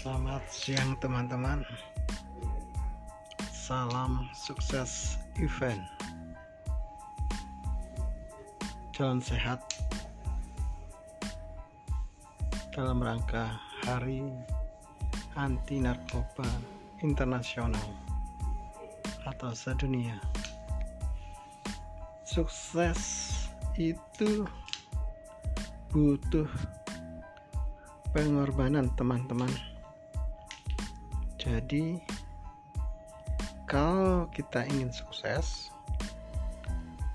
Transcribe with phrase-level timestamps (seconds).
[0.00, 1.60] Selamat siang teman-teman.
[3.52, 5.84] Salam sukses event.
[8.96, 9.60] Jalan sehat
[12.72, 14.24] Dalam rangka Hari
[15.36, 16.48] Anti Narkoba
[17.04, 17.84] Internasional
[19.28, 20.16] Atau sedunia.
[22.24, 23.36] Sukses
[23.76, 24.48] itu
[25.92, 26.48] butuh
[28.16, 29.52] pengorbanan teman-teman
[31.40, 31.96] jadi
[33.64, 35.72] kalau kita ingin sukses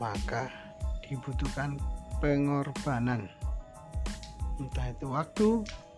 [0.00, 0.48] maka
[1.04, 1.76] dibutuhkan
[2.24, 3.28] pengorbanan.
[4.56, 5.48] Entah itu waktu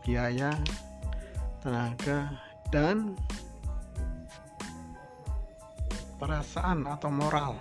[0.02, 0.50] biaya
[1.62, 2.34] tenaga
[2.74, 3.14] dan
[6.18, 7.54] perasaan atau moral.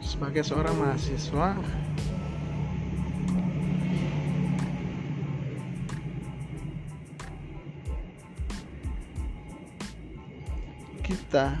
[0.00, 1.60] Sebagai seorang mahasiswa
[11.10, 11.58] kita.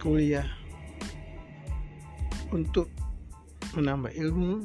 [0.00, 0.48] Kuliah.
[2.48, 2.88] Untuk
[3.76, 4.64] menambah ilmu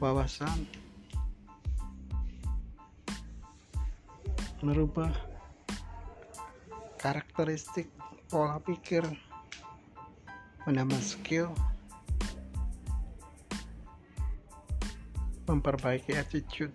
[0.00, 0.64] wawasan
[4.64, 5.12] merubah
[6.96, 7.92] karakteristik
[8.32, 9.04] pola pikir
[10.64, 11.52] menambah skill
[15.44, 16.72] memperbaiki attitude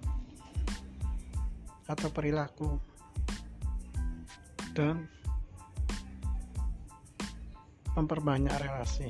[1.88, 2.78] atau perilaku.
[4.78, 5.10] Dan
[7.98, 9.10] memperbanyak relasi.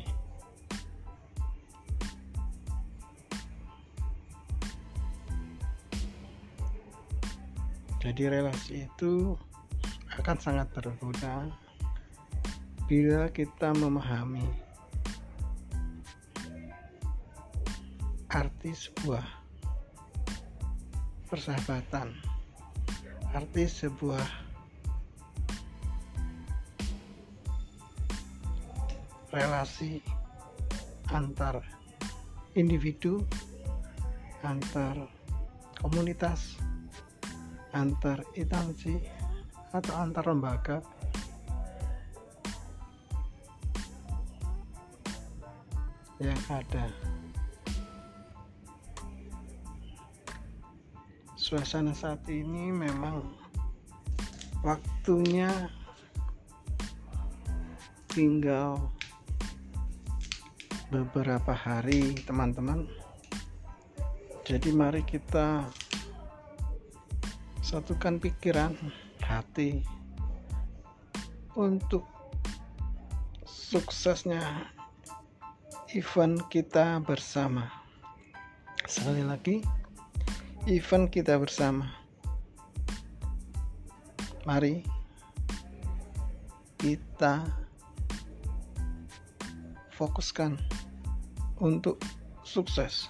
[7.99, 9.35] Jadi relasi itu
[10.15, 11.51] akan sangat berguna
[12.87, 14.47] bila kita memahami
[18.31, 19.27] arti sebuah
[21.27, 22.15] persahabatan,
[23.35, 24.27] arti sebuah
[29.35, 29.99] relasi
[31.11, 31.59] antar
[32.55, 33.21] individu,
[34.41, 34.95] antar
[35.77, 36.55] komunitas,
[37.75, 38.97] antar instansi
[39.75, 40.77] atau antar lembaga.
[46.17, 46.85] Yang ada
[51.47, 53.23] suasana saat ini memang
[54.67, 55.47] waktunya
[58.11, 58.91] tinggal
[60.91, 62.83] beberapa hari teman-teman
[64.43, 65.63] jadi mari kita
[67.63, 68.75] satukan pikiran
[69.23, 69.87] hati
[71.55, 72.03] untuk
[73.47, 74.67] suksesnya
[75.95, 77.67] event kita bersama.
[78.87, 79.59] Sekali lagi,
[80.67, 81.87] event kita bersama.
[84.43, 84.83] Mari
[86.75, 87.47] kita
[89.95, 90.59] fokuskan
[91.63, 91.95] untuk
[92.43, 93.07] sukses.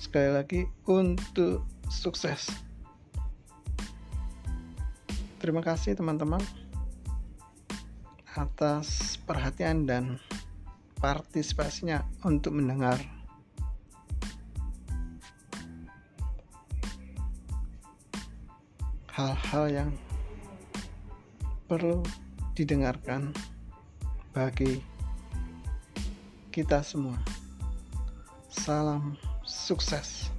[0.00, 2.48] Sekali lagi, untuk sukses.
[5.44, 6.40] Terima kasih teman-teman
[8.32, 10.16] atas perhatian dan
[11.04, 13.21] partisipasinya untuk mendengar
[19.12, 19.90] hal-hal yang
[21.68, 22.00] perlu
[22.56, 23.36] didengarkan
[24.32, 24.80] bagi
[26.48, 27.20] kita semua.
[28.48, 30.32] Salam sukses.